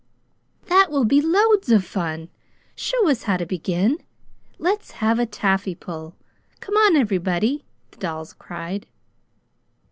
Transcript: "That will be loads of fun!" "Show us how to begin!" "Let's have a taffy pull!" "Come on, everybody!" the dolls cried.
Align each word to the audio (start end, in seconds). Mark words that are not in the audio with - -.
"That 0.65 0.89
will 0.89 1.05
be 1.05 1.21
loads 1.21 1.69
of 1.71 1.85
fun!" 1.85 2.29
"Show 2.75 3.07
us 3.07 3.21
how 3.25 3.37
to 3.37 3.45
begin!" 3.45 3.99
"Let's 4.57 4.93
have 4.93 5.19
a 5.19 5.27
taffy 5.27 5.75
pull!" 5.75 6.15
"Come 6.59 6.73
on, 6.75 6.95
everybody!" 6.95 7.65
the 7.91 7.97
dolls 7.97 8.33
cried. 8.33 8.87